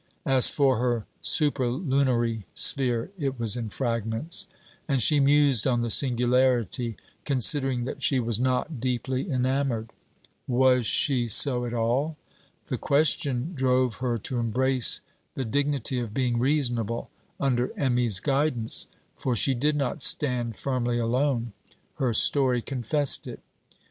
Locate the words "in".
3.55-3.69